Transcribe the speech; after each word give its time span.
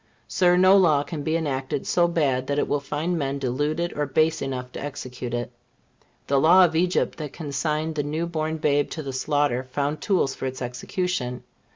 Sir, 0.27 0.57
no 0.57 0.75
law 0.77 1.03
can 1.03 1.21
be 1.21 1.37
enacted 1.37 1.85
so 1.85 2.07
bad 2.07 2.37
but 2.37 2.47
that 2.47 2.57
it 2.59 2.67
will 2.67 2.79
find 2.79 3.19
men 3.19 3.37
deluded 3.37 3.93
or 3.95 4.07
base 4.07 4.41
enough 4.41 4.71
to 4.71 4.81
execute 4.83 5.31
it. 5.31 5.51
The 6.25 6.39
law 6.39 6.65
of 6.65 6.75
Egypt 6.75 7.19
that 7.19 7.33
consigned 7.33 7.93
the 7.93 8.01
new 8.01 8.25
born 8.25 8.57
babe 8.57 8.89
to 8.89 9.03
the 9.03 9.13
slaughter 9.13 9.61
found 9.65 10.01
tools 10.01 10.33
for 10.33 10.47
its 10.47 10.59
execution. 10.59 11.43